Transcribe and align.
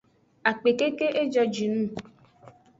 Akpe 0.49 0.71
keke; 0.79 1.07
ejojinung. 1.21 1.89